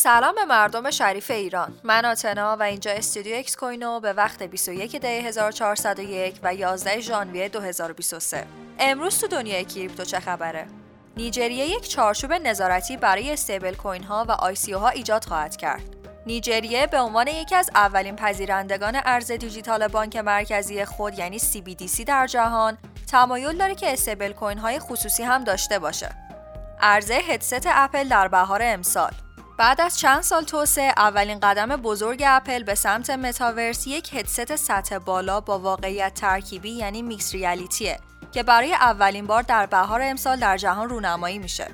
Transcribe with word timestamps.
سلام 0.00 0.34
به 0.34 0.44
مردم 0.44 0.90
شریف 0.90 1.30
ایران. 1.30 1.78
من 1.84 2.04
آتنا 2.04 2.56
و 2.56 2.62
اینجا 2.62 2.90
استودیو 2.90 3.36
اکس 3.36 3.56
کوینو 3.56 4.00
به 4.00 4.12
وقت 4.12 4.42
21 4.42 4.96
دی 4.96 5.08
1401 5.08 6.40
و 6.42 6.54
11 6.54 7.00
ژانویه 7.00 7.48
2023 7.48 8.46
امروز 8.78 9.20
تو 9.20 9.26
دنیای 9.26 9.64
کریپتو 9.64 10.04
چه 10.04 10.20
خبره؟ 10.20 10.66
نیجریه 11.16 11.66
یک 11.66 11.88
چارچوب 11.88 12.32
نظارتی 12.32 12.96
برای 12.96 13.32
stablecoin 13.32 14.04
ها 14.04 14.24
و 14.28 14.32
ICO 14.32 14.56
ها 14.72 14.88
ایجاد 14.88 15.24
خواهد 15.24 15.56
کرد. 15.56 15.82
نیجریه 16.26 16.86
به 16.86 17.00
عنوان 17.00 17.28
یکی 17.28 17.54
از 17.54 17.70
اولین 17.74 18.16
پذیرندگان 18.16 19.00
ارز 19.04 19.32
دیجیتال 19.32 19.88
بانک 19.88 20.16
مرکزی 20.16 20.84
خود 20.84 21.18
یعنی 21.18 21.38
CBDC 21.38 22.04
در 22.04 22.26
جهان 22.26 22.78
تمایل 23.10 23.56
داره 23.56 23.74
که 23.74 23.92
stablecoin 23.92 24.58
های 24.58 24.78
خصوصی 24.78 25.22
هم 25.22 25.44
داشته 25.44 25.78
باشه. 25.78 26.10
عرضه 26.80 27.14
هدست 27.14 27.66
اپل 27.66 28.08
در 28.08 28.28
بهار 28.28 28.60
امسال. 28.62 29.12
بعد 29.58 29.80
از 29.80 29.98
چند 29.98 30.22
سال 30.22 30.44
توسعه 30.44 30.92
اولین 30.96 31.40
قدم 31.40 31.76
بزرگ 31.76 32.22
اپل 32.26 32.62
به 32.62 32.74
سمت 32.74 33.10
متاورس 33.10 33.86
یک 33.86 34.14
هدست 34.14 34.56
سطح 34.56 34.98
بالا 34.98 35.40
با 35.40 35.58
واقعیت 35.58 36.14
ترکیبی 36.14 36.70
یعنی 36.70 37.02
mixed 37.02 37.34
reality 37.34 37.90
ه 37.90 37.98
که 38.32 38.42
برای 38.42 38.74
اولین 38.74 39.26
بار 39.26 39.42
در 39.42 39.66
بهار 39.66 40.00
امسال 40.02 40.40
در 40.40 40.56
جهان 40.56 40.88
رونمایی 40.88 41.38
میشه. 41.38 41.66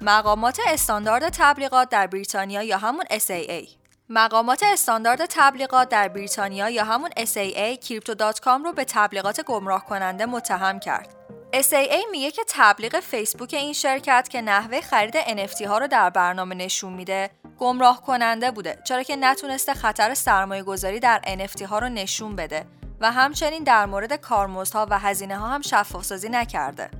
مقامات 0.00 0.60
استاندارد 0.66 1.28
تبلیغات 1.28 1.88
در 1.88 2.06
بریتانیا 2.06 2.62
یا 2.62 2.78
همون 2.78 3.04
ASA 3.04 3.68
مقامات 4.08 4.62
استاندارد 4.62 5.26
تبلیغات 5.26 5.88
در 5.88 6.08
بریتانیا 6.08 6.70
یا 6.70 6.84
همون 6.84 7.10
ASA 7.10 7.78
Crypto.com 7.78 8.64
رو 8.64 8.72
به 8.72 8.84
تبلیغات 8.84 9.40
گمراه 9.40 9.84
کننده 9.84 10.26
متهم 10.26 10.80
کرد. 10.80 11.17
SAA 11.52 12.10
میگه 12.10 12.30
که 12.30 12.42
تبلیغ 12.48 13.00
فیسبوک 13.00 13.54
این 13.54 13.72
شرکت 13.72 14.28
که 14.30 14.40
نحوه 14.40 14.80
خرید 14.80 15.20
NFT 15.20 15.62
ها 15.62 15.78
رو 15.78 15.86
در 15.86 16.10
برنامه 16.10 16.54
نشون 16.54 16.92
میده 16.92 17.30
گمراه 17.58 18.02
کننده 18.02 18.50
بوده 18.50 18.78
چرا 18.84 19.02
که 19.02 19.16
نتونسته 19.16 19.74
خطر 19.74 20.14
سرمایه 20.14 20.62
گذاری 20.62 21.00
در 21.00 21.20
NFT 21.26 21.62
ها 21.62 21.78
رو 21.78 21.88
نشون 21.88 22.36
بده 22.36 22.66
و 23.00 23.12
همچنین 23.12 23.64
در 23.64 23.86
مورد 23.86 24.12
کارمزدها 24.12 24.86
و 24.90 24.98
هزینه 24.98 25.38
ها 25.38 25.48
هم 25.48 25.62
شفاف 25.62 26.04
سازی 26.04 26.28
نکرده. 26.28 26.90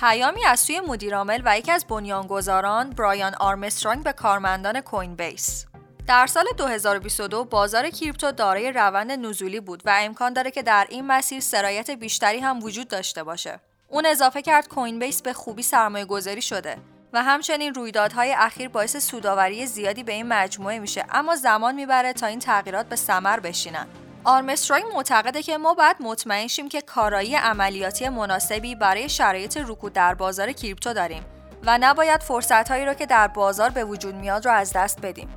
پیامی 0.00 0.44
از 0.44 0.60
سوی 0.60 0.80
مدیرعامل 0.80 1.42
و 1.44 1.58
یکی 1.58 1.72
از 1.72 1.86
بنیانگذاران 1.86 2.90
برایان 2.90 3.34
آرمسترانگ 3.34 4.04
به 4.04 4.12
کارمندان 4.12 4.80
کوین 4.80 5.16
بیس 5.16 5.66
در 6.06 6.26
سال 6.26 6.44
2022 6.56 7.44
بازار 7.44 7.90
کریپتو 7.90 8.32
دارای 8.32 8.72
روند 8.72 9.10
نزولی 9.10 9.60
بود 9.60 9.82
و 9.86 9.96
امکان 10.00 10.32
داره 10.32 10.50
که 10.50 10.62
در 10.62 10.86
این 10.90 11.06
مسیر 11.06 11.40
سرایت 11.40 11.90
بیشتری 11.90 12.38
هم 12.38 12.62
وجود 12.62 12.88
داشته 12.88 13.22
باشه. 13.22 13.60
اون 13.90 14.06
اضافه 14.06 14.42
کرد 14.42 14.68
کوین 14.68 14.98
بیس 14.98 15.22
به 15.22 15.32
خوبی 15.32 15.62
سرمایه 15.62 16.04
گذاری 16.04 16.42
شده 16.42 16.76
و 17.12 17.22
همچنین 17.22 17.74
رویدادهای 17.74 18.34
اخیر 18.38 18.68
باعث 18.68 18.96
سوداوری 18.96 19.66
زیادی 19.66 20.02
به 20.02 20.12
این 20.12 20.26
مجموعه 20.26 20.78
میشه 20.78 21.04
اما 21.10 21.36
زمان 21.36 21.74
می‌بره 21.74 22.12
تا 22.12 22.26
این 22.26 22.38
تغییرات 22.38 22.86
به 22.86 22.96
ثمر 22.96 23.40
بشینن. 23.40 23.86
آرمسترانگ 24.24 24.84
معتقده 24.94 25.42
که 25.42 25.58
ما 25.58 25.74
باید 25.74 25.96
مطمئن 26.00 26.46
شیم 26.46 26.68
که 26.68 26.80
کارایی 26.80 27.34
عملیاتی 27.34 28.08
مناسبی 28.08 28.74
برای 28.74 29.08
شرایط 29.08 29.56
رکود 29.56 29.92
در 29.92 30.14
بازار 30.14 30.52
کریپتو 30.52 30.92
داریم 30.92 31.24
و 31.66 31.78
نباید 31.80 32.22
فرصتهایی 32.22 32.86
رو 32.86 32.94
که 32.94 33.06
در 33.06 33.28
بازار 33.28 33.70
به 33.70 33.84
وجود 33.84 34.14
میاد 34.14 34.46
رو 34.46 34.52
از 34.52 34.72
دست 34.72 35.00
بدیم. 35.00 35.28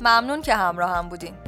ممنون 0.00 0.42
که 0.42 0.54
همراه 0.54 0.90
هم 0.90 1.08
بودین. 1.08 1.45